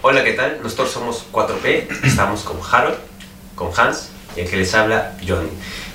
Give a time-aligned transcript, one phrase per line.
[0.00, 0.60] Hola, ¿qué tal?
[0.62, 2.94] Nosotros somos 4P, estamos con Harold,
[3.56, 5.48] con Hans y el que les habla, Johnny.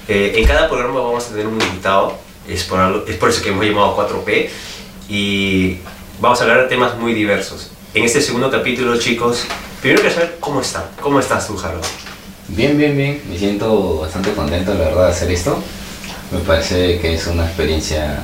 [0.10, 3.96] Eh, en cada programa vamos a tener un invitado, es por, eso que hemos llamado
[3.96, 4.50] 4P,
[5.08, 5.78] y
[6.20, 7.72] vamos a hablar de temas muy diversos.
[7.94, 9.46] En este segundo capítulo, chicos,
[9.80, 10.84] primero quiero saber cómo están.
[11.00, 11.86] ¿Cómo estás tú, Harold?
[12.50, 13.22] Bien, bien, bien.
[13.30, 15.64] Me siento bastante contento, la verdad, de hacer esto.
[16.30, 18.20] Me parece que es una experiencia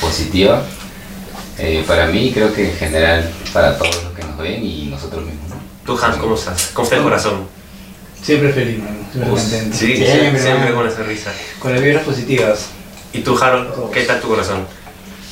[0.00, 0.62] positiva
[1.58, 4.09] eh, para mí y creo que en general para todos
[4.40, 5.50] ven y nosotros mismos.
[5.50, 5.56] ¿no?
[5.84, 6.70] Tú, Hans, ¿cómo estás?
[6.74, 7.46] ¿Cómo está el corazón?
[8.22, 8.96] Siempre feliz, mano.
[9.12, 9.76] Siempre Pues, contento.
[9.76, 11.32] sí, Siempre, siempre, con esa risa.
[11.58, 12.66] Con las vibras positivas.
[13.12, 14.66] ¿Y tú, Harold, qué tal tu corazón?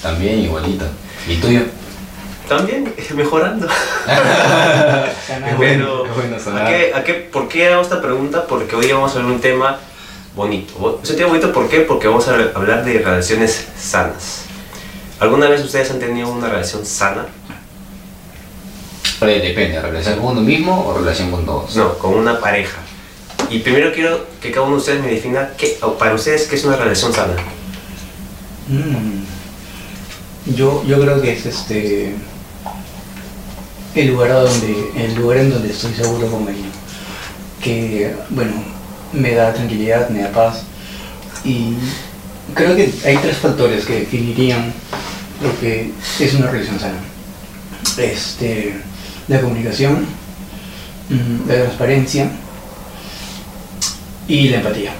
[0.02, 0.84] También igualito.
[1.28, 1.60] ¿Y tuyo?
[2.48, 3.68] También, mejorando.
[5.56, 6.04] Bueno
[6.36, 6.66] ¿a sonar.
[6.68, 8.46] qué, a qué- ¿por qué hago esta pregunta?
[8.46, 9.78] Porque hoy vamos a hablar de un tema
[10.34, 10.74] bonito.
[10.78, 11.80] Bo- Es un tema bonito, ¿por qué?
[11.80, 14.42] Porque vamos a hablar de relaciones sanas.
[15.20, 17.27] ¿Alguna vez ustedes han tenido una relación sana?
[19.20, 21.74] Depende, ¿relación con uno mismo o relación con todos?
[21.74, 22.78] No, con una pareja.
[23.50, 26.56] Y primero quiero que cada uno de ustedes me defina qué, o para ustedes qué
[26.56, 27.34] es una relación sana.
[28.69, 29.24] Mm.
[30.55, 32.14] Yo, yo creo que es este
[33.94, 36.46] el lugar a donde el lugar en donde estoy seguro con
[37.61, 38.52] que bueno
[39.12, 40.62] me da tranquilidad me da paz
[41.44, 41.74] y
[42.55, 44.72] creo que hay tres factores que definirían
[45.42, 46.98] lo que es una relación sana
[47.96, 48.77] este
[49.28, 50.06] la comunicación
[51.10, 52.30] mm, la transparencia
[54.26, 54.92] y la empatía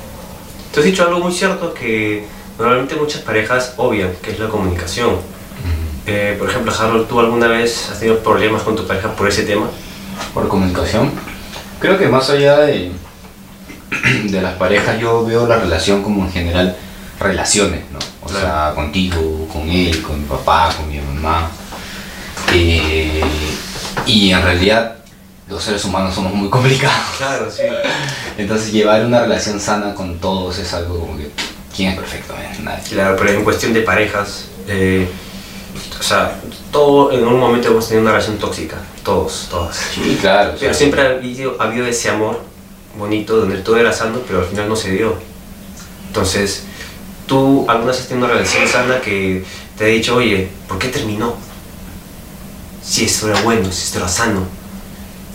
[0.73, 2.25] Tú has dicho algo muy cierto que
[2.59, 5.17] normalmente muchas parejas obvian, que es la comunicación.
[6.07, 9.43] Eh, por ejemplo, Harold, ¿tú alguna vez has tenido problemas con tu pareja por ese
[9.43, 9.69] tema?
[10.33, 11.11] Por comunicación.
[11.81, 12.93] Creo que más allá de,
[14.25, 16.77] de las parejas, yo veo la relación como en general
[17.19, 17.99] relaciones, ¿no?
[18.23, 21.51] O sea, contigo, con él, con mi papá, con mi mamá.
[22.55, 23.23] Eh,
[24.09, 24.97] y en realidad
[25.49, 27.17] los seres humanos somos muy complicados.
[27.19, 27.63] Claro, sí.
[28.39, 31.31] Entonces llevar una relación sana con todos es algo como que...
[31.75, 32.35] ¿Quién es perfecto?
[32.35, 32.83] Eh, Nadie.
[32.91, 35.07] Claro, pero en cuestión de parejas, eh,
[35.99, 36.41] o sea,
[36.73, 39.77] todo en un momento hemos tenido una relación tóxica, todos, todas.
[39.77, 40.55] Sí, claro.
[40.59, 42.41] Pero siempre ha habido, ha habido ese amor
[42.99, 45.15] bonito donde todo era sano, pero al final no se dio.
[46.09, 46.65] Entonces,
[47.27, 49.45] ¿tú alguna vez has tenido una relación sana que
[49.77, 51.37] te ha dicho, oye, ¿por qué terminó?
[52.89, 54.47] Si esto era bueno, si esto era sano.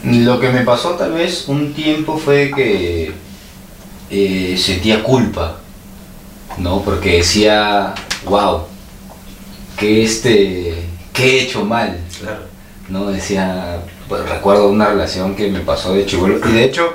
[0.04, 3.14] Lo que me pasó tal vez un tiempo fue que
[4.10, 5.58] eh, sentía culpa,
[6.58, 6.82] ¿no?
[6.82, 7.94] Porque decía,
[8.26, 8.64] wow,
[9.78, 10.84] que este,
[11.14, 12.00] ¿qué he hecho mal?
[12.20, 12.42] Claro.
[12.90, 13.12] ¿No?
[13.12, 16.92] Decía, pues, recuerdo una relación que me pasó de chivolo, y de hecho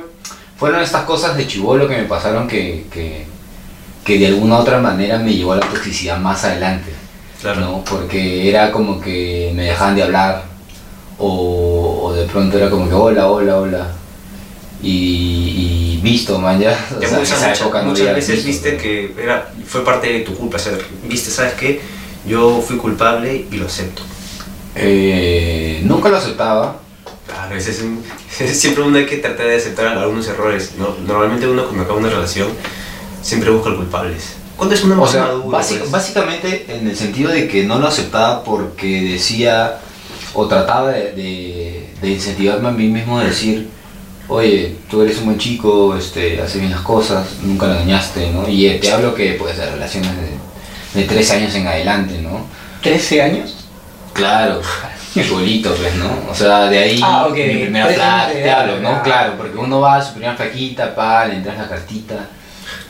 [0.56, 3.26] fueron estas cosas de chivolo que me pasaron que, que,
[4.04, 6.92] que de alguna u otra manera me llevó a la toxicidad más adelante.
[7.40, 7.60] Claro.
[7.60, 7.84] ¿no?
[7.84, 10.47] Porque era como que me dejaban de hablar
[11.18, 13.86] o, o de pronto era como que hola, hola, hola.
[14.82, 16.70] Y, y visto, man, ya.
[16.96, 19.50] o Ya sea, muchas, esa muchas- época no muchas había veces visto, viste que era,
[19.66, 20.56] fue parte de tu culpa.
[20.56, 20.72] O sea,
[21.04, 21.80] viste, ¿sabes qué?
[22.26, 24.02] Yo fui culpable y lo acepto.
[24.74, 26.76] Eh, nunca lo aceptaba.
[27.26, 28.02] Claro, ese es un-
[28.54, 30.72] siempre uno hay que tratar de aceptar algunos errores.
[30.78, 30.94] ¿no?
[31.06, 32.48] Normalmente uno cuando acaba una relación
[33.22, 34.34] siempre busca culpables.
[34.56, 35.48] ¿Cuándo es una O sea, maduro?
[35.58, 35.90] básic- pues?
[35.90, 39.78] básicamente en el sentido de que no lo aceptaba porque decía
[40.34, 43.68] o trataba de, de- de incentivarme a mí mismo de decir,
[44.28, 48.48] oye, tú eres un buen chico, este, haces bien las cosas, nunca la engañaste, ¿no?
[48.48, 50.10] Y eh, te hablo que pues de relaciones
[50.94, 52.46] de, de tres años en adelante, ¿no?
[52.82, 53.54] ¿13 años?
[54.12, 54.60] Claro,
[55.14, 56.10] chibolito, pues, ¿no?
[56.30, 58.88] O sea, de ahí Ah, mi primera flaca, te hablo, ¿no?
[58.90, 59.02] ah.
[59.02, 62.14] Claro, porque uno va a su primera flaquita, pa, le entras la cartita,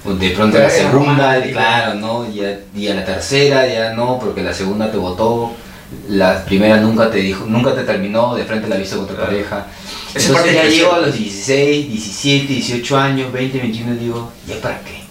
[0.04, 2.27] de pronto Pero la segunda, claro, ¿no?
[2.31, 5.53] Y a, y a la tercera ya no, porque la segunda te votó,
[6.09, 9.31] la primera nunca te dijo, nunca te terminó, de frente la viste con otra Claro.
[9.31, 9.66] pareja.
[10.15, 14.60] Esa Entonces ya llego a los 16, 17, 18 años, 20, 21 y digo, ¿ya
[14.60, 15.03] para qué?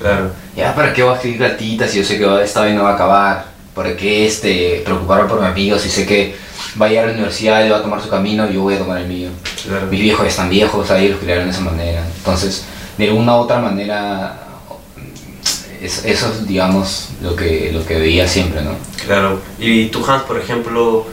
[0.00, 0.30] Claro.
[0.56, 2.90] Ya, ¿para qué voy a escribir cartitas si yo sé que esta vez no va
[2.90, 3.46] a acabar?
[3.74, 6.34] ¿Para qué este, preocuparme por mi amigo si sé que
[6.80, 8.78] va a ir a la universidad y va a tomar su camino yo voy a
[8.78, 9.30] tomar el mío?
[9.66, 9.86] claro.
[9.86, 12.02] Mis viejos están viejos, ahí los criaron de esa manera.
[12.18, 12.64] Entonces,
[12.98, 14.36] de alguna u otra manera,
[15.82, 18.76] es- eso es, digamos, lo que, lo que veía siempre, ¿no?
[19.04, 19.40] Claro.
[19.58, 21.06] Y tú, Hans, por ejemplo, o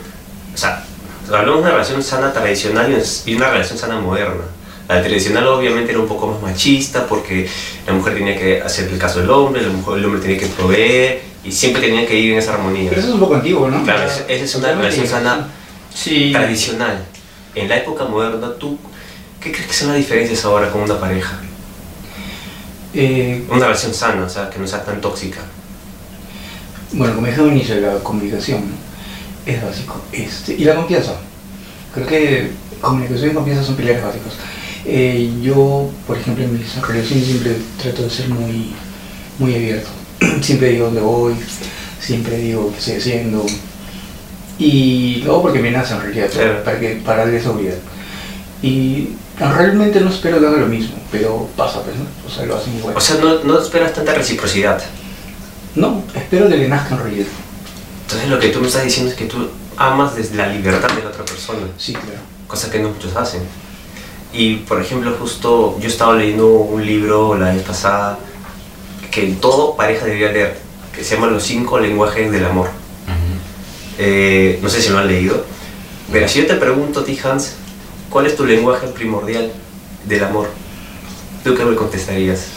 [0.55, 0.83] sea,
[1.27, 2.87] hablamos de una relación sana tradicional
[3.25, 4.43] y una- relación sana moderna.
[4.87, 7.47] La tradicional obviamente era un poco más machista porque
[7.85, 10.47] la mujer tenía que hacer el caso del hombre, la mujer, el hombre tenía que
[10.47, 12.89] proveer y siempre tenían que ir en esa armonía.
[12.89, 13.83] Pero eso es un poco antiguo, ¿no?
[13.83, 15.47] Claro, esa es una relación sana
[15.93, 16.31] Sí.
[16.33, 17.05] tradicional.
[17.53, 18.79] En la época moderna, ¿tú
[19.39, 21.39] qué crees que son las diferencias ahora con una pareja?
[22.93, 25.41] Eh, Una relación sana, o sea, que no sea tan tóxica.
[26.93, 28.63] bueno, como dije al inicio, la comunicación
[29.45, 30.01] es básico.
[30.11, 31.13] Este, y la confianza.
[31.93, 32.51] Creo que
[32.81, 34.33] comunicación y confianza son pilares básicos.
[34.85, 38.71] Eh, yo, por ejemplo, en mis relaciones siempre trato de ser muy,
[39.37, 39.89] muy abierto.
[40.41, 41.35] siempre digo dónde voy,
[42.01, 43.45] siempre digo qué estoy haciendo.
[44.57, 46.63] Y luego porque me nace en realidad, Claro.
[46.63, 47.75] para, que, para darle seguridad.
[48.61, 49.09] Y
[49.39, 52.05] realmente no espero que haga lo mismo, pero pasa, pues, ¿no?
[52.27, 52.95] O sea, lo hacen igual.
[52.97, 54.81] O sea, no, no esperas tanta reciprocidad.
[55.75, 57.27] no, espero que le nazca en realidad.
[58.03, 61.03] Entonces lo que tú me estás diciendo es que tú amas desde la libertad de
[61.03, 62.19] la otra persona, Sí, claro.
[62.47, 63.41] cosa que no muchos hacen.
[64.33, 68.19] Y por ejemplo, justo yo estaba leyendo un libro la vez pasada
[69.11, 70.57] que todo pareja debería leer,
[70.95, 72.69] que se llama Los cinco lenguajes del amor.
[73.97, 75.43] Eh, no sé si lo han leído,
[76.11, 77.55] pero si yo te pregunto a ti, Hans,
[78.09, 79.51] ¿cuál es tu lenguaje primordial
[80.05, 80.49] del amor?
[81.43, 82.47] ¿Tú qué me contestarías?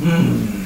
[0.00, 0.64] Mm.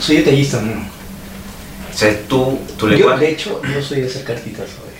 [0.00, 0.72] Soy detallista, ¿no?
[0.72, 3.26] O sea, tú, tu Yo, lenguaje...
[3.26, 4.92] de hecho, yo soy de hacer cartitas, ¿sabes?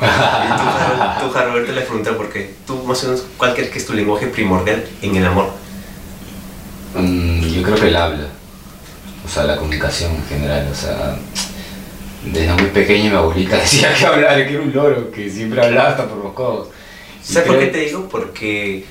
[0.04, 3.86] Y tú, tú, te la pregunta porque tú más o menos, ¿cuál crees que es
[3.86, 5.50] tu lenguaje primordial en el amor?
[6.94, 8.28] Mm, yo creo que el habla,
[9.24, 11.16] o sea, la comunicación en general, o sea,
[12.24, 15.90] desde muy pequeño mi abuelita decía que hablar, que era un loro, que siempre hablaba
[15.90, 16.68] hasta por los codos.
[17.22, 18.08] ¿Sabes por qué te digo?
[18.08, 18.84] Porque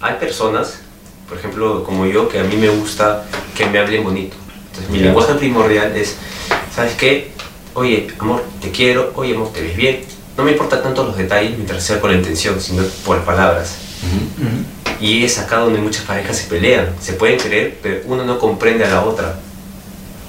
[0.00, 0.80] hay personas,
[1.28, 4.36] por ejemplo, como yo, que a mí me gusta que me hablen bonito.
[4.68, 6.16] Entonces, mi lenguaje primordial es,
[6.74, 7.32] ¿sabes qué?
[7.74, 9.12] Oye, amor, te quiero.
[9.14, 10.00] Oye, amor, te ves bien.
[10.36, 13.76] No me importan tanto los detalles mientras sea con la intención, sino por palabras.
[14.02, 15.04] Ujú.
[15.04, 16.94] Y es acá donde muchas parejas se pelean.
[17.00, 19.38] Se pueden querer, pero uno no comprende a la otra.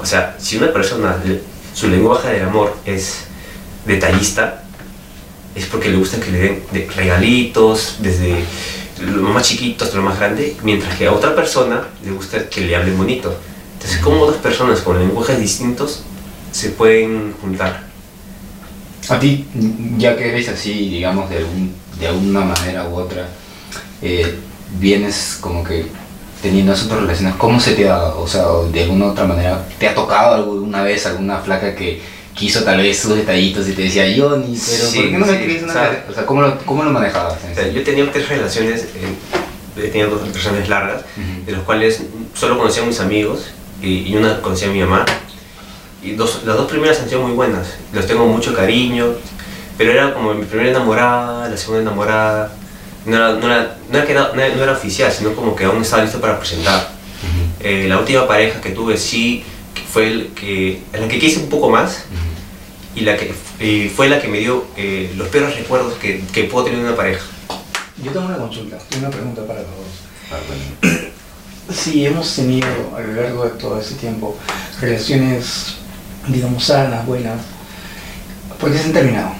[0.01, 1.17] O sea, si una persona,
[1.73, 3.21] su lenguaje del amor es
[3.85, 4.63] detallista,
[5.55, 8.43] es porque le gusta que le den de- regalitos, desde
[9.01, 12.61] lo más chiquito hasta lo más grande, mientras que a otra persona le gusta que
[12.61, 13.33] le hablen bonito.
[13.73, 16.01] Entonces, ¿cómo dos personas con lenguajes distintos
[16.51, 17.87] se pueden juntar?
[19.07, 19.47] A ti,
[19.97, 23.27] ya que eres así, digamos, de, algún, de alguna manera u otra,
[24.01, 24.35] eh,
[24.79, 25.85] vienes como que
[26.41, 29.87] teniendo esas otras relaciones, ¿cómo se te ha, o sea, de alguna otra manera, te
[29.87, 32.01] ha tocado alguna vez alguna flaca que
[32.33, 35.31] quiso tal vez sus detallitos y te decía, Johnny, pero Sí, ¿por qué no me
[35.33, 37.33] sí, escribes una o sea, vez?" O sea, ¿cómo lo, cómo lo manejabas?
[37.51, 41.03] O sea, yo tenía tres relaciones, eh, he tenido dos relaciones largas,
[41.45, 42.01] de los cuales
[42.33, 43.47] solo conocía a mis amigos
[43.81, 45.05] y, y una conocía a mi mamá.
[46.01, 49.07] Y dos, las dos primeras han sido muy buenas, los tengo mucho cariño,
[49.77, 52.53] pero era como mi primera enamorada, la segunda enamorada.
[53.05, 55.63] No era, no era, no era, que no era- no era oficial, sino como que
[55.65, 56.79] aún estaba listo para presentar.
[57.21, 57.67] Ujú.
[57.67, 59.43] Eh, la última pareja que tuve sí
[59.91, 62.99] fue el que, la que quise un poco más Ujú.
[62.99, 66.43] y, la que, y fue la que me dio eh, los peores recuerdos que, que
[66.45, 67.25] puedo tener de una pareja.
[68.03, 69.87] Yo tengo una consulta, tengo una pregunta para todos.
[70.31, 70.99] Ah, bueno.
[71.71, 72.65] Si hemos tenido
[72.97, 74.35] a lo largo de todo ese tiempo
[74.81, 75.75] relaciones,
[76.27, 77.39] digamos, sanas, buenas,
[78.59, 79.33] ¿por qué se han terminado?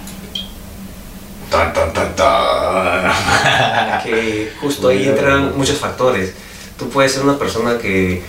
[1.50, 3.12] Tan, tan, tan, tan.
[4.04, 6.34] que justo ahí entran muchos factores.
[6.78, 8.22] Tú puedes ser una persona que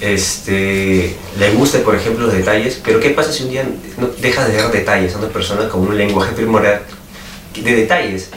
[0.00, 3.66] este, le guste, por ejemplo, los detalles, pero ¿qué pasa si un día
[3.98, 6.82] no, dejas de dar detalles a una persona con un lenguaje primordial
[7.54, 8.30] de detalles?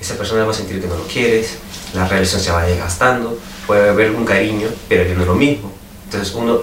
[0.00, 1.58] Esa persona va a sentir que no lo quieres,
[1.94, 5.72] la relación se va desgastando, puede haber un cariño, pero que no es lo mismo.
[6.04, 6.60] Entonces uno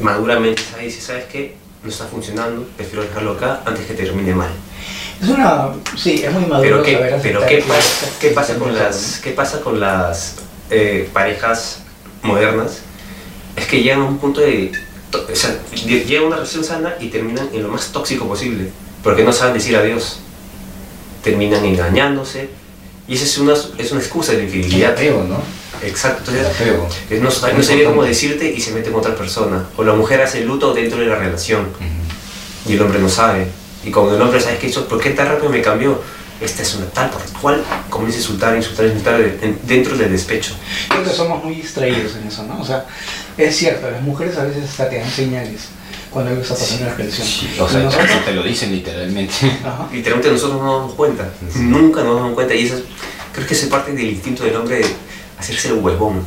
[0.00, 1.54] maduramente sabe dice, ¿sabes qué?
[1.82, 4.50] No está funcionando, prefiero dejarlo acá antes que termine mal.
[5.22, 8.74] Es una, sí, es muy maduro Pero qué, saber pero qué pasa, qué pasa con
[8.76, 10.34] las, qué pasa con las
[10.70, 11.78] eh, parejas
[12.22, 12.78] modernas?
[13.56, 14.72] Es que llegan a un punto de,
[15.10, 18.26] to- o sea, lle- llegan a una relación sana y terminan en lo más tóxico
[18.28, 18.70] posible,
[19.02, 20.20] porque no saben decir adiós.
[21.22, 22.50] Terminan engañándose
[23.08, 24.92] y esa es una, es una excusa de infidelidad.
[24.92, 25.40] apego, ¿no?
[25.82, 26.30] Exacto.
[26.30, 26.88] Entonces, apego.
[27.10, 27.24] no,
[27.56, 29.66] no sabía cómo decirte y se mete con otra persona.
[29.76, 32.70] O la mujer hace luto dentro de la relación Ujú.
[32.70, 33.46] y el hombre no sabe.
[33.86, 36.02] Y cuando el hombre sabe que hizo, ¿por qué tan rápido me cambió?
[36.40, 40.12] Esta es una tal por cual comienza a insultar, insultar, insultar de- en- dentro del
[40.12, 40.52] despecho.
[40.88, 42.60] Creo que somos muy distraídos en eso, ¿no?
[42.60, 42.84] O sea,
[43.38, 45.62] es cierto, las mujeres a veces hasta te dan señales
[46.10, 47.26] cuando algo está pasando en la relación.
[47.26, 49.32] Sí, o sea, nosotros- te lo dicen literalmente.
[49.64, 49.88] Ajá.
[49.90, 51.30] Literalmente nosotros no nos damos cuenta.
[51.52, 51.60] Sí.
[51.60, 52.54] Nunca nos damos cuenta.
[52.54, 52.82] Y eso es-
[53.32, 54.86] creo que es parte del instinto del hombre de
[55.38, 56.22] hacerse el huevón.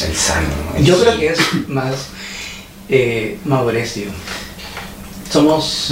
[0.00, 0.48] El sano.
[0.74, 0.80] ¿no?
[0.80, 1.94] Yo creo que es más
[2.88, 4.06] eh, madurez, tío.
[5.30, 5.90] Somos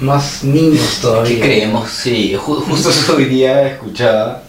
[0.00, 1.40] más niños ¿Qué todavía.
[1.40, 1.90] creemos?
[1.90, 4.42] Sí, ju- justo hoy día escuchaba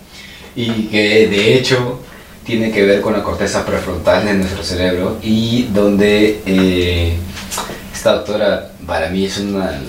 [0.56, 2.00] y que de hecho
[2.46, 7.14] tiene que ver con la corteza prefrontal de nuestro cerebro y donde eh,
[7.94, 9.80] esta doctora para mí es una de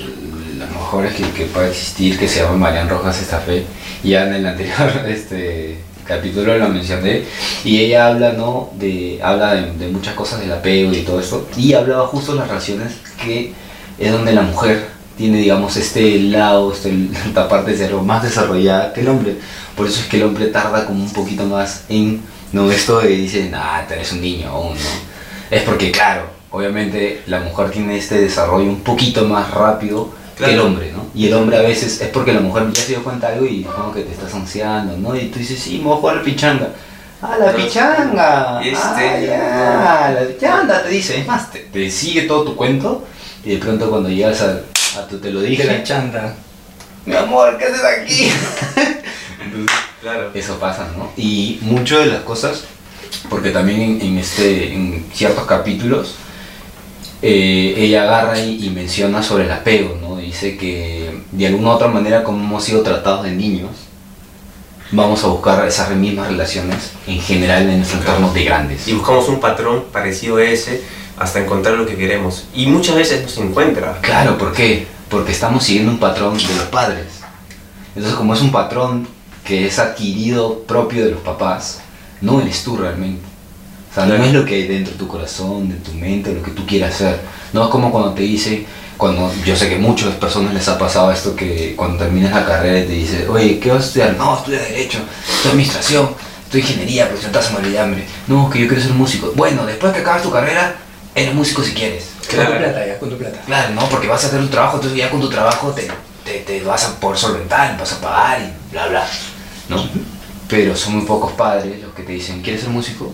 [0.59, 3.65] las mejores que, que puede existir, que se llama Marian Rojas Estafé,
[4.05, 7.23] ya en el anterior este, capítulo la mencioné,
[7.65, 8.71] y ella habla, ¿no?
[8.79, 12.41] de, habla de, de muchas cosas del apego y todo esto, y hablaba justo de
[12.41, 12.93] las relaciones
[13.25, 13.53] que
[13.99, 14.87] es donde la mujer
[15.21, 16.91] tiene, digamos, este lado, este,
[17.27, 19.37] esta parte de cerebro más desarrollada que el hombre.
[19.77, 22.23] Por eso es que el hombre tarda como un poquito más en,
[22.53, 25.55] no esto de dicen, ah, eres un niño aún, ¿no?
[25.57, 30.09] Es porque, claro, obviamente la mujer tiene este desarrollo un poquito más rápido
[30.39, 30.69] que el Claro.
[30.69, 31.05] hombre, ¿no?
[31.15, 33.47] Y el hombre a veces es porque la mujer ya se dio cuenta de algo
[33.47, 35.15] y como que te estás ansiando, ¿no?
[35.15, 36.69] Y tú dices, sí, me voy a jugar a la pichanga.
[37.21, 38.61] ¡Ah, la Pero- pichanga!
[38.65, 40.19] Este, ¡Ah, ya!
[40.19, 41.21] La pichanga te dice.
[41.21, 43.05] Es más, te, te sigue todo tu cuento
[43.45, 44.61] y de pronto cuando llegas a,
[44.99, 46.35] a tu te lo De la dije, chanda.
[47.07, 48.25] mi amor, ¿qué haces aquí?
[49.45, 50.31] Entonces, Claro.
[50.35, 51.11] eso pasa, ¿no?
[51.17, 52.65] Y muchas de las cosas,
[53.29, 56.15] porque también en, en este, en ciertos capítulos,
[57.23, 60.17] eh, ella agarra y, y menciona sobre el apego, ¿no?
[60.17, 63.71] Dice que de alguna u otra manera, como hemos sido tratados de niños,
[64.91, 68.89] vamos a buscar esas mismas relaciones en general en nuestro entorno de grandes.
[68.89, 70.83] Y buscamos un patrón parecido a ese
[71.21, 72.47] hasta encontrar lo que queremos.
[72.55, 73.99] Y muchas veces no se encuentra.
[74.01, 74.87] Claro, ¿por qué?
[75.11, 77.07] Porque estamos siguiendo un patrón de los padres.
[77.95, 79.07] Entonces, como es un patrón
[79.45, 81.81] que es adquirido propio de los papás,
[82.23, 83.23] no eres tú realmente.
[83.91, 86.43] O sea, no es lo que hay dentro de tu corazón, de tu mente, lo
[86.43, 87.21] que tú quieras hacer.
[87.53, 88.65] No es como cuando te dice,
[88.97, 92.79] cuando yo sé que muchas personas les ha pasado esto que cuando terminas la carrera
[92.79, 94.17] y te dice, oye, ¿qué vas a estudiar?
[94.17, 96.11] No, estudia Derecho, estudia Administración,
[96.45, 98.07] estudia Ingeniería, pero si no te vas a morir de hambre.
[98.27, 99.33] No, que yo quiero ser músico.
[99.37, 100.77] Bueno, después que acabas tu carrera,
[101.15, 102.05] eres músico si quieres.
[102.21, 102.53] Con Claro.
[102.53, 103.41] tu plata, ya, con tu plata.
[103.47, 105.89] Claro, no, porque vas a hacer un trabajo, entonces ya con tu trabajo te,
[106.25, 109.07] te, te vas a poder solventar, vas a pagar y bla, bla,
[109.69, 109.89] ¿no?
[110.49, 113.13] Pero son muy pocos padres los que te dicen, ¿quieres ser músico?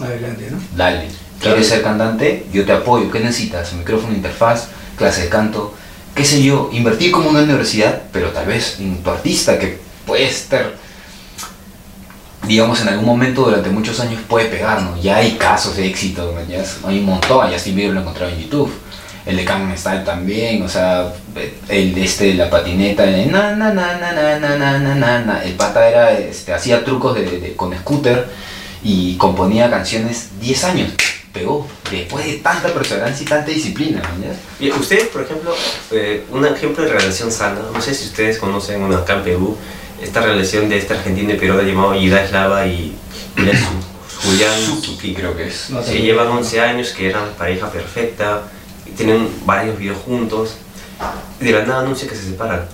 [0.00, 0.58] Adelante, ¿no?
[0.76, 1.08] Dale.
[1.40, 1.56] Claro.
[1.56, 2.46] ¿Quieres ser cantante?
[2.52, 3.10] Yo te apoyo.
[3.10, 3.72] ¿Qué necesitas?
[3.74, 5.74] Micrófono, interfaz, clase de canto,
[6.14, 10.26] qué sé yo, invertir como una universidad, pero tal vez en tu artista que puede
[10.26, 10.72] estar,
[12.46, 15.02] digamos, en algún momento durante muchos años puede pegarnos.
[15.02, 18.32] Ya hay casos de éxito, ya hay un montón, ya Steve Bieber lo he encontrado
[18.32, 18.72] en YouTube.
[19.24, 21.12] El de Gangnam Style también, o sea,
[21.68, 27.16] el de este la patineta, el, na, na, na, el pata era, este, hacía trucos
[27.16, 28.28] de, de, con scooter
[28.84, 30.92] y componía canciones 10 años.
[31.32, 34.00] Pegó, después de tanta perseverancia y tanta disciplina.
[34.60, 34.74] ¿ya?
[34.76, 35.54] Ustedes, por ejemplo,
[35.90, 39.26] eh, un ejemplo de relación sana, no sé si ustedes conocen una Camp
[40.02, 42.94] esta relación de este argentino y peruano llamado Yidaslava y
[43.36, 45.14] Julián Su- Julián Suki.
[45.14, 45.70] creo que es.
[45.70, 46.00] No Se sé.
[46.02, 48.42] llevan 11 años, que eran pareja perfecta,
[48.86, 50.56] y tienen varios videos juntos,
[51.40, 52.66] y de la nada anuncia que se separan.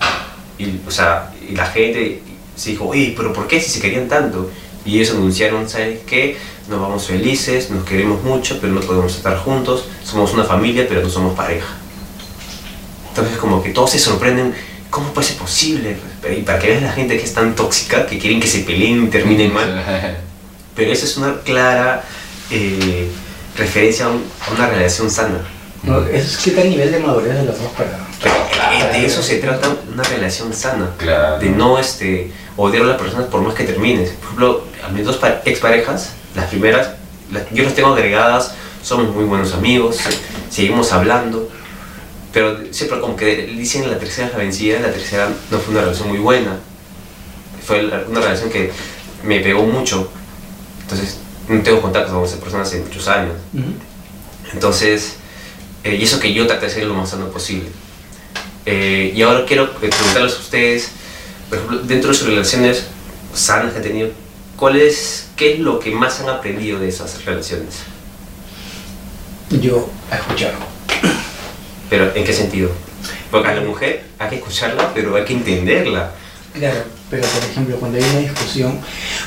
[0.59, 2.23] Y, o sea, y la gente
[2.57, 4.51] se dijo, oye, pero ¿por qué si se querían tanto?
[4.85, 6.37] Y ellos anunciaron, ¿sabes qué?
[6.69, 11.03] Nos vamos felices, nos queremos mucho, pero no podemos estar juntos, somos una familia, pero
[11.03, 11.67] no somos pareja.
[13.09, 14.55] Entonces como que todos se sorprenden,
[14.93, 15.97] ¿cómo puede ser posible?
[16.31, 19.05] Y para que veas la gente que es tan tóxica, que quieren que se peleen
[19.05, 19.83] y terminen mal,
[20.77, 22.05] pero esa es una clara
[22.51, 23.09] eh,
[23.57, 25.41] referencia a, un- a una relación sana.
[25.83, 27.99] No, es que está el nivel de madurez de los dos para...
[28.93, 30.91] De eso se trata una relación sana.
[30.97, 31.39] Claro.
[31.41, 34.11] De no este, odiar a las personas por más que termines.
[34.11, 36.91] Por ejemplo, a mis dos pa- exparejas, las primeras,
[37.33, 38.53] las- yo las tengo agregadas,
[38.85, 41.49] somos muy buenos amigos, se- seguimos hablando,
[42.33, 45.83] pero siempre como que dicen la tercera es la vencida, la tercera no fue una
[45.83, 46.59] relación muy buena.
[47.65, 48.73] Fue una relación que
[49.23, 50.11] me pegó mucho,
[50.83, 53.35] entonces no tengo contacto con esa persona hace muchos años.
[54.53, 55.15] Entonces,
[55.85, 57.69] eh, y eso que yo traté de ser lo más sano posible.
[58.67, 60.91] Eh, y ahora quiero preguntarles a ustedes,
[61.49, 62.87] por ejemplo, dentro de sus relaciones
[63.35, 64.11] sanas que han tenido,
[64.57, 67.75] ¿cuál es, ¿qué es lo que más han aprendido de esas relaciones?
[69.51, 70.55] Yo a escuchar.
[71.93, 72.71] Pero, ¿en qué sentido?
[73.31, 76.11] Porque a la mujer hay que escucharla, pero hay que entenderla.
[76.55, 78.79] Claro, pero por ejemplo, cuando hay una discusión,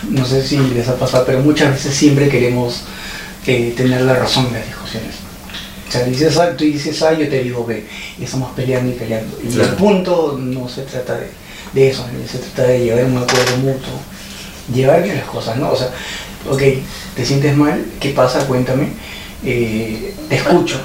[0.10, 2.81] no sé si les ha pasado, pero muchas veces siempre queremos
[3.45, 5.13] eh, tener la razón en las discusiones.
[5.88, 7.86] O sea, dices A, tú dices A, yo te digo B,
[8.17, 9.38] y estamos peleando y peleando.
[9.43, 9.69] Y Claro.
[9.69, 11.29] el punto no se trata de,
[11.74, 13.93] de eso, se trata de llegar a un acuerdo mutuo,
[14.74, 15.69] llevar bien las cosas, ¿no?
[15.69, 15.91] O sea,
[16.50, 16.63] ok,
[17.15, 18.39] te sientes mal, ¿qué pasa?
[18.48, 18.88] Cuéntame,
[19.43, 20.81] eh, te escucho,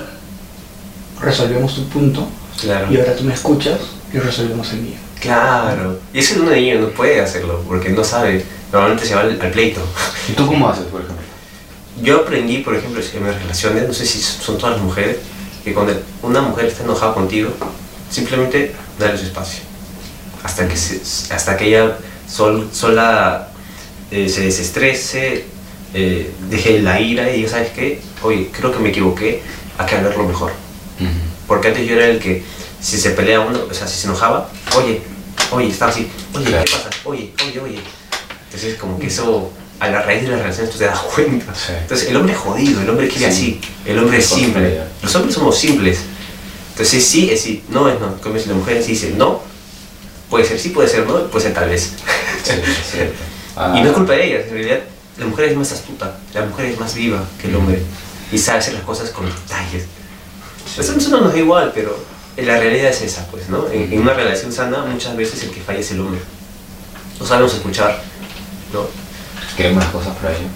[1.22, 2.28] resolvemos tu punto,
[2.60, 2.92] Claro.
[2.92, 3.78] y ahora tú me escuchas
[4.12, 4.96] y resolvemos el mío.
[5.20, 5.98] Claro.
[6.12, 8.44] Y eso en una niña no puede hacerlo, porque no sabe.
[8.72, 9.80] Normalmente se va al, al pleito.
[10.28, 11.24] ¿Y tú cómo haces, por ejemplo?
[12.02, 15.18] Yo aprendí, por ejemplo, en mis relaciones, no sé si son todas las mujeres,
[15.64, 17.50] que cuando una mujer está enojada contigo,
[18.10, 19.60] simplemente dale su espacio.
[20.42, 23.48] Hasta que, se- hasta que ella sol- sola
[24.10, 25.44] eh, se desestrese,
[25.92, 28.00] eh, deje la ira y diga, ¿sabes qué?
[28.22, 29.42] Oye, creo que me equivoqué,
[29.76, 30.52] hay que hablarlo mejor.
[31.46, 32.42] Porque antes yo era el que,
[32.80, 35.02] si se pelea uno, o sea, si se enojaba, oye,
[35.50, 36.64] oye, estaba así, oye, Claro.
[36.64, 36.90] ¿qué pasa?
[37.04, 37.80] Oye, oye, oye.
[38.46, 41.54] Entonces, como que eso, a la raíz de las relaciones, tú te das cuenta.
[41.54, 41.72] Sí.
[41.80, 43.58] Entonces, el hombre es jodido, el hombre quiere Sí.
[43.60, 44.80] así, el hombre es simple.
[45.02, 45.98] Los hombres somos simples.
[46.72, 48.16] Entonces sí es sí, no es no.
[48.22, 49.42] Como si la mujer sí dice no,
[50.30, 51.92] puede ser sí, puede ser no, puede ser tal vez.
[52.42, 52.52] Sí.
[53.56, 54.80] Ah, Y no es culpa de ellas, en realidad
[55.18, 57.82] la mujer es más astuta, la mujer es más viva que el hombre
[58.32, 59.84] y sabe hacer las cosas con detalles.
[60.66, 60.80] Sí.
[60.80, 61.96] Eso, no nos da igual, pero
[62.36, 63.68] la realidad es esa, pues, ¿no?
[63.70, 66.20] En, en una relación sana muchas veces el que falla es el hombre.
[67.18, 68.02] No sabemos escuchar,
[68.72, 68.86] ¿no?
[69.56, 70.46] Queremos las cosas por ahí.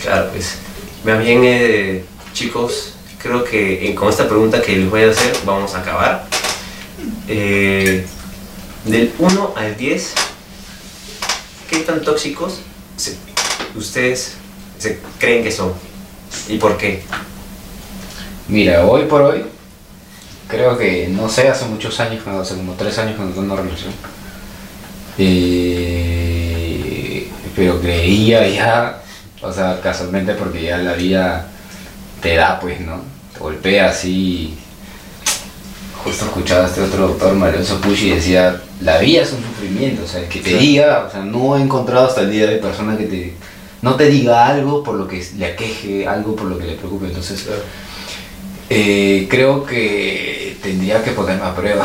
[0.00, 0.56] Claro, pues.
[1.04, 5.36] Más bien, eh, chicos, creo que eh, con esta pregunta que les voy a hacer
[5.44, 6.26] vamos a acabar.
[7.28, 8.06] Eh,
[8.86, 10.12] del 1 al 10,
[11.70, 12.60] ¿qué tan tóxicos
[12.96, 13.16] se-
[13.74, 14.34] ustedes
[14.78, 15.72] se creen que son?
[16.48, 17.02] ¿Y por qué?
[18.48, 19.44] Mira, hoy por hoy,
[20.54, 23.92] creo que, no sé, hace muchos años, hace como tres años cuando tengo una relación.
[25.96, 29.02] Eh, pero creía ya,
[29.42, 31.46] o sea, casualmente porque ya la vida
[32.20, 33.00] te da, pues, ¿no?
[33.32, 34.56] Te golpea así.
[36.02, 40.02] Justo escuchaba a este otro doctor, Mario Pucci, y decía, la vida es un sufrimiento,
[40.04, 40.56] o sea, el que te Sí.
[40.56, 43.32] diga, o sea, no he encontrado hasta el día de persona que te,
[43.80, 47.06] no te diga algo por lo que le aqueje, algo por lo que le preocupe,
[47.06, 47.46] entonces...
[48.70, 51.84] Eh, creo que tendría que ponerme a prueba.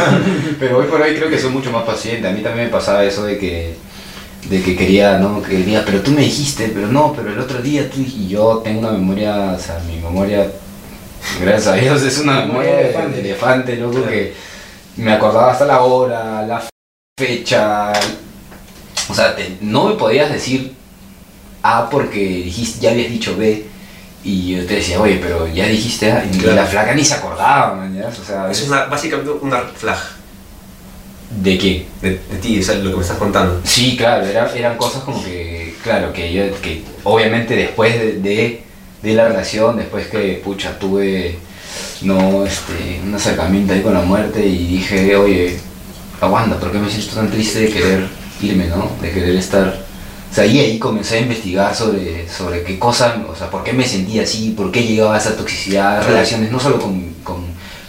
[0.58, 2.26] pero hoy por hoy creo que soy mucho más paciente.
[2.26, 3.74] A mí también me pasaba eso de que,
[4.48, 5.42] de que quería, ¿no?
[5.42, 8.62] Que quería, pero tú me dijiste, pero no, pero el otro día tú y yo
[8.64, 10.50] tengo una memoria, o sea, mi memoria,
[11.40, 14.08] gracias a Dios, es una memoria de elefante, de elefante loco, Claro.
[14.10, 14.34] que
[14.96, 16.62] me acordaba hasta la hora, la
[17.18, 17.92] fecha.
[19.10, 20.72] O sea, te- no me podías decir
[21.62, 23.66] A porque dijiste, ya habías dicho B.
[24.24, 26.24] Y yo te decía, oye, pero ya dijiste A.
[26.24, 26.56] Y Claro.
[26.56, 28.08] la flaca ni se acordaba, man, ¿ya?
[28.08, 29.98] O sea, Es una, básicamente una flag
[31.42, 31.86] ¿de qué?
[32.00, 33.60] de, de ti, o sea, lo que me estás contando.
[33.64, 38.62] Sí, claro, era- eran cosas como que, claro, que yo, que obviamente después de, de,
[39.02, 41.36] de la relación, después que, pucha, tuve,
[42.02, 45.58] no, este, un acercamiento ahí con la muerte y dije, oye,
[46.20, 48.06] aguanta, ¿por qué me siento tan triste de querer
[48.40, 48.90] irme, no?
[49.02, 49.83] De querer estar...
[50.34, 53.72] O sea, y ahí comencé a investigar sobre, sobre qué cosas, o sea, por qué
[53.72, 56.08] me sentía así, por qué llegaba a esa toxicidad, Claro.
[56.08, 57.36] relaciones no solo con, con,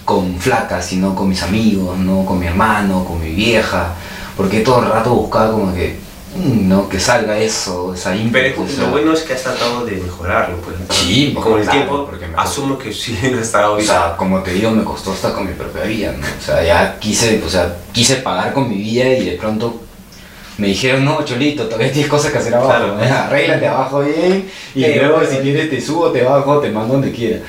[0.05, 3.95] con flacas, sino con mis amigos, no con mi hermano, con mi vieja,
[4.37, 5.95] porque todo el rato buscaba como que,
[6.37, 9.83] mm, no, que salga eso, esa ímpetu, Pero o lo bueno es que has tratado
[9.83, 10.75] de mejorarlo, pues.
[10.91, 13.83] Sí, con el tiempo, porque me- asumo que sí no está O hoy.
[13.83, 16.23] sea, como te digo, me costó hasta con mi propia vida, ¿no?
[16.23, 19.81] O sea, ya quise, o sea, quise pagar con mi vida y de pronto
[20.57, 22.97] me dijeron, no, Cholito, todavía tienes cosas que hacer abajo, Claro.
[23.25, 25.29] arréglate abajo bien y Sí, luego bueno.
[25.29, 27.39] si quieres te subo, te bajo, te mando donde quiera.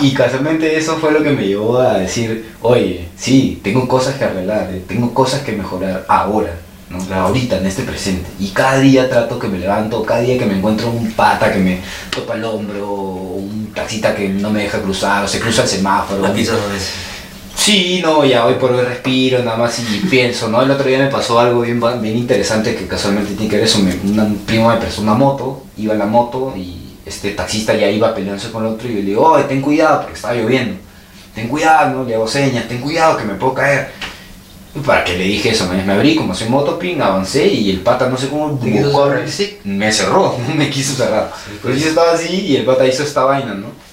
[0.00, 4.24] Y casualmente eso fue lo que me llevó a decir, oye, sí, tengo cosas que
[4.24, 6.54] arreglar, eh, tengo cosas que mejorar ahora,
[6.88, 7.14] ¿no?
[7.14, 8.28] ahorita, en este presente.
[8.38, 11.58] Y cada día trato que me levanto, cada día que me encuentro un pata que
[11.58, 15.68] me topa el hombro, un taxista que no me deja cruzar, o se cruza el
[15.68, 16.22] semáforo.
[17.58, 20.62] Sí, no, ya hoy por hoy respiro nada más y pienso, ¿no?
[20.62, 23.80] El otro día me pasó algo bien, bien interesante que casualmente tiene que ver eso.
[23.80, 28.14] Un primo me prestó una moto, iba en la moto y este taxista ya iba
[28.14, 30.76] peleándose con el otro y yo le digo, oye, ten cuidado porque estaba lloviendo.
[31.34, 32.04] Ten cuidado, ¿no?
[32.04, 33.90] Le hago señas, ten cuidado que me puedo caer.
[34.86, 38.16] Para que le dije eso, me, abrí como soy motoping, avancé y el pata no
[38.16, 39.10] sé cómo buscó
[39.64, 41.32] me cerró, no me quiso cerrar.
[41.34, 41.74] Sí, pues.
[41.74, 43.87] Entonces yo estaba así y el pata hizo esta vaina, ¿no?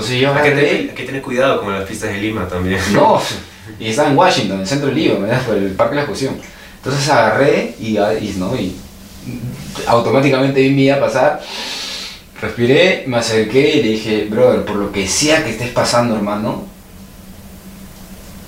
[0.00, 2.48] Entonces yo Hay que, tener, hay que tener cuidado como en las pistas de Lima
[2.48, 2.80] también.
[2.92, 3.20] no,
[3.78, 5.42] y estaba en Washington, en el centro de Lima, ¿verdad?
[5.42, 6.36] Por el Parque de la Exposición.
[6.76, 8.56] Entonces agarré y, y, ¿no?
[8.56, 8.74] y
[9.86, 11.42] automáticamente vi mi vida pasar.
[12.40, 16.64] Respiré, me acerqué y le dije, brother, por lo que sea que estés pasando, hermano,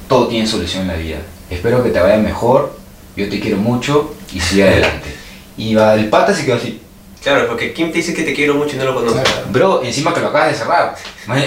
[0.09, 1.19] todo tiene solución en la vida.
[1.51, 2.79] Espero que te vaya mejor,
[3.15, 5.15] yo te quiero mucho y sigue adelante.
[5.59, 6.81] Y va, el pata se quedó así,
[7.23, 9.23] Claro, porque ¿quién te dice que te quiero mucho y no lo conoces?
[9.23, 9.47] Claro.
[9.51, 10.97] bro, encima que lo acabas de cerrar.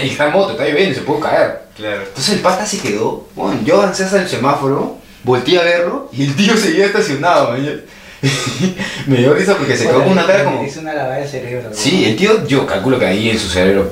[0.02, 1.62] Y está en moto, está lloviendo, se puede caer.
[1.76, 2.02] Claro.
[2.02, 6.24] Entonces el pata se quedó, bueno, yo avancé hasta el semáforo, volteé a verlo y
[6.24, 7.82] el tío seguía estacionado, man.
[9.06, 10.62] Me dio risa porque se quedó con una cara como...
[10.62, 11.68] Es una lavada de cerebro.
[11.72, 13.90] Sí, el tío, yo calculo que ahí en su cerebro...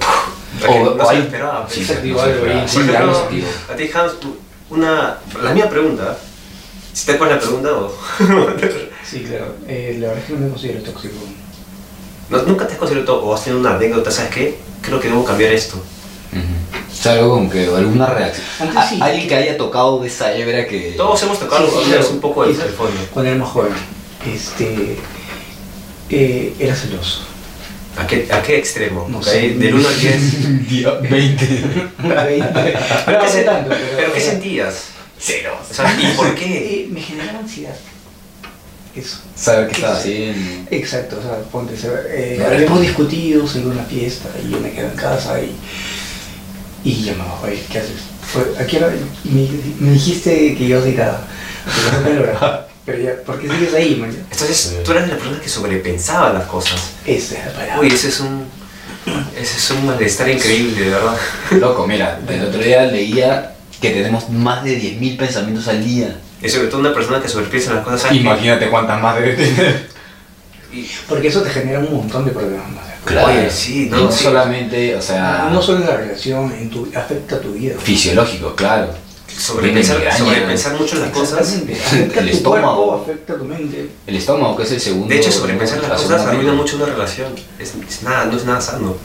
[0.60, 2.68] Porque no se lo ahí- esperaba, Sí, se activó no se algo.
[2.68, 3.46] Sí, algo se activó.
[3.70, 4.12] a ti, Hans,
[4.70, 6.16] una, la misma pregunta.
[6.92, 7.92] ¿Si te acuerdas la pregunta o...?
[9.04, 9.54] Sí, claro.
[9.68, 11.14] Eh, la verdad es que no me considero tóxico.
[12.30, 14.10] No, ¿Nunca te has considerado o has tenido una anécdota?
[14.10, 14.58] ¿Sabes qué?
[14.82, 15.82] Creo que debo cambiar esto.
[16.92, 18.46] Sea, algo como que alguna reacción.
[18.60, 18.98] Antes A- sí.
[19.00, 20.94] Alguien que haya tocado esa hebra que...
[20.96, 22.96] Todos hemos tocado Sí, sí, un poco del fondo.
[23.12, 23.72] Cuando era más joven,
[24.32, 24.96] este,
[26.10, 27.20] eh, era celoso.
[27.96, 29.06] ¿A qué, a qué extremo?
[29.08, 29.50] No sé.
[29.50, 30.68] Del 1 al 10.
[30.68, 31.46] Día 20.
[32.02, 32.14] pero
[33.06, 34.84] ¿Pero, qué, tanto, pero, ¿Pero qué sentías?
[35.18, 35.56] Cero.
[35.70, 36.44] O sea, ¿Y por qué?
[36.84, 37.74] Eh, me generaba ansiedad.
[38.96, 39.18] Eso.
[39.34, 40.66] Saber qué estaba haciendo.
[40.70, 42.54] Exacto, o sea, ponte, se- eh, Claro.
[42.56, 45.54] habíamos discutido, se iba a una fiesta y yo me quedo en casa y,
[46.84, 47.92] y llamaba, oye, ¿qué haces?
[48.32, 49.48] Pues, aquí ahora me,
[49.80, 51.20] me dijiste que yo dirá.
[52.04, 54.10] Pero no Pero ya, ¿por qué sigues ahí, man?
[54.30, 56.78] Entonces, tú eras la persona que sobrepensaba las cosas.
[57.06, 57.80] Esa es la palabra.
[57.80, 58.44] Uy, ese es un.
[59.34, 61.16] Ese es un malestar increíble, de verdad.
[61.52, 63.53] Loco, mira, el otro día leía
[63.88, 66.16] que tenemos más de 10.000 pensamientos al día.
[66.42, 68.12] Y sobre todo una persona que sobrepiensa las cosas.
[68.12, 69.88] Imagínate cuántas más debe tener.
[71.08, 72.66] Porque eso te genera un montón de problemas.
[72.66, 72.80] ¿no?
[73.04, 73.28] Claro.
[73.28, 74.24] Oye, sí, no, no sí.
[74.24, 77.74] solamente, o sea, No solo en la relación, en tu, afecta a tu vida.
[77.78, 78.88] fisiológico, claro.
[79.36, 81.40] Sobrepensar, mucho las cosas.
[81.40, 82.86] Afecta El tu estómago.
[82.86, 83.90] cuerpo, afecta a tu mente.
[84.06, 85.08] El estómago, que es el segundo.
[85.08, 87.32] De hecho, sobrepensar las la cosas arruina mucho una relación.
[87.58, 88.96] Es, es nada, no es nada sano.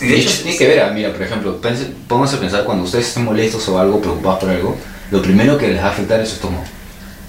[0.00, 0.06] No.
[0.06, 1.60] Y De hecho, tiene que ver, ah, mira, por ejemplo,
[2.08, 4.76] pónganse a pensar cuando ustedes estén molestos o algo, preocupados por algo,
[5.10, 6.64] lo primero que les va a afectar es su estómago.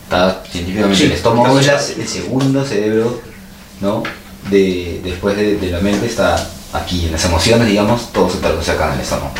[0.04, 3.22] Está científicamente, Sí, el estómago es el segundo cerebro,
[3.82, 4.04] ¿no?
[4.50, 6.36] De, después de, de la mente está
[6.74, 9.32] aquí, en las emociones, digamos, todo se traduce acá en el estómago.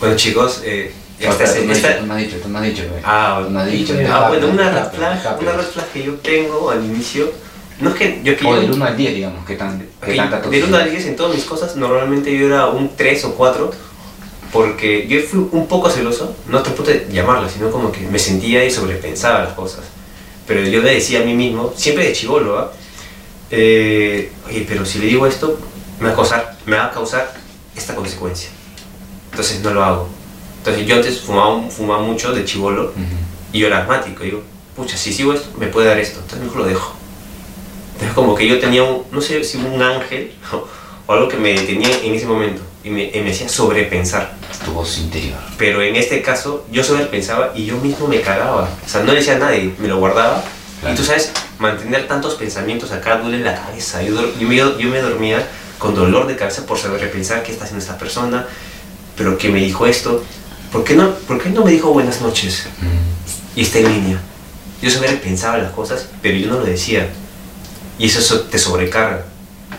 [0.00, 2.36] Bueno, chicos, eh, Ah, esta, espera, tú, me has esta- dicho, tú me has dicho,
[2.42, 3.02] tú me has dicho, güey.
[3.04, 3.94] Ah, Tú me has dicho.
[4.12, 7.32] Ah, bueno, una red flag, una red flag que yo tengo al inicio,
[7.80, 10.10] no es que yo que O yo- del 1 al 10, digamos, ¿qué, tan, qué
[10.12, 10.68] Ok, tanta del toxicidad?
[10.68, 13.70] 1 al 10 en todas mis cosas, normalmente yo era un 3 o 4,
[14.52, 18.64] porque yo fui un poco celoso, no te pude llamarlo, sino como que me sentía
[18.64, 19.80] y sobrepensaba las cosas.
[20.46, 22.72] Pero yo le decía a mí mismo, siempre de chivolo, ¿ah?
[23.50, 25.58] Eh, oye, pero si le digo esto,
[26.00, 27.34] me va, a causar, me va a causar
[27.76, 28.50] esta consecuencia.
[29.30, 30.08] Entonces no lo hago.
[30.58, 33.00] Entonces yo antes fumaba, fumaba mucho de chivolo Ujú.
[33.52, 34.22] y yo era asmático.
[34.22, 34.42] Digo,
[34.76, 36.20] pucha, si sigo esto, me puede dar esto.
[36.20, 36.94] Entonces mejor lo dejo.
[37.94, 40.32] Entonces como que yo tenía un, no sé si un ángel
[41.06, 44.34] o algo que me detenía en ese momento y me, y me hacía sobrepensar.
[44.64, 45.38] Tu voz interior.
[45.58, 48.68] Pero en este caso yo sobrepensaba y yo mismo me cagaba.
[48.84, 50.44] O sea, no le decía a nadie, me lo guardaba.
[50.80, 50.94] Claro.
[50.94, 54.02] Y tú sabes, mantener tantos pensamientos acá duele la cabeza.
[54.02, 55.46] Yo, yo, me, yo me dormía
[55.78, 58.46] con dolor de cabeza por sobrepensar qué está haciendo esta persona,
[59.16, 60.24] pero que me dijo esto.
[60.72, 62.66] ¿Por qué no, por qué no me dijo buenas noches?
[62.80, 63.58] Mm.
[63.58, 64.20] y está en línea.
[64.82, 67.08] Yo sobrepensaba las cosas, pero yo no lo decía.
[67.98, 69.24] Y eso so- te sobrecarga.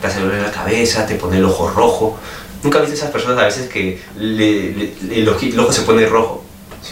[0.02, 2.18] Te hace doler la cabeza, te pone el ojo rojo.
[2.64, 6.06] ¿Nunca viste esas personas a veces que le- le- el, oji- el ojo se pone
[6.06, 6.44] rojo?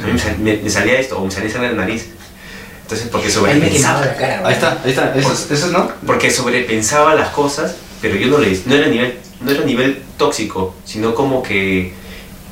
[0.05, 2.07] Mí me, sal- me- me salía esto, o me salía sangre en la nariz.
[2.81, 4.13] Entonces, porque Ahí sobrepensaba.
[4.15, 4.41] cara.
[4.47, 5.91] Ahí está, ahí está, eso, es- eso es, ¿no?
[6.05, 10.75] Porque sobrepensaba las cosas, pero yo no le no era nivel, no era nivel tóxico,
[10.85, 11.93] sino como que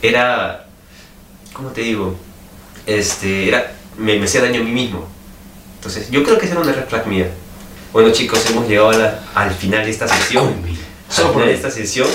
[0.02, 0.66] era,
[1.54, 2.16] ¿cómo te digo?
[2.86, 5.06] Este, era, me, me hacía daño a mí mismo.
[5.78, 7.30] Entonces, yo creo que esa era una red flag mía.
[7.94, 10.48] Bueno chicos, hemos llegado a la- al final de esta sesión.
[10.48, 12.08] Al Solo por final de esta sesión.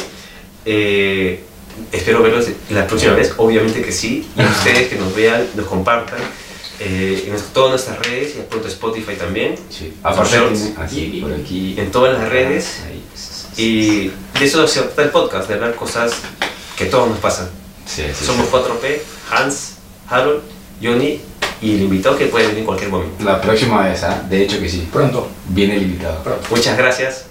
[0.68, 1.44] eh,
[1.92, 4.26] espero verlos la próxima vez, obviamente que sí.
[4.36, 6.18] Y ustedes que nos vean, nos compartan.
[6.78, 9.54] eh, en todas nuestras redes y pronto Spotify también.
[9.70, 9.94] Sí.
[10.02, 10.36] Aparte,
[10.76, 11.74] así, por aquí.
[11.78, 12.80] En todas las redes.
[12.86, 13.02] Ahí.
[13.56, 14.08] Y
[14.38, 16.12] de eso se trata el podcast, de hablar cosas
[16.76, 17.48] que todos nos pasan.
[17.86, 18.52] Sí, sí, Somos sí.
[18.52, 19.76] 4P, Hans,
[20.10, 20.42] Harold,
[20.82, 21.18] Johnny
[21.60, 23.24] y el invitado que puede venir en cualquier momento.
[23.24, 24.24] La próxima vez, ¿ah?
[24.28, 24.88] De hecho que sí.
[24.92, 25.28] Pronto.
[25.48, 26.22] Viene el invitado.
[26.22, 26.46] Pronto.
[26.50, 27.25] Muchas gracias.